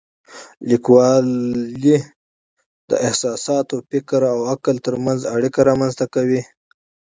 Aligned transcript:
لیکوالی 0.69 1.97
د 2.89 2.91
احساساتو، 3.07 3.75
فکر 3.89 4.21
او 4.33 4.39
عقل 4.51 4.75
ترمنځ 4.85 5.19
اړیکه 5.35 5.59
رامنځته 5.69 6.05
کوي. 6.13 6.41